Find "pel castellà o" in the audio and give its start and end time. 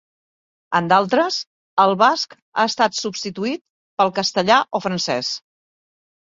4.03-4.85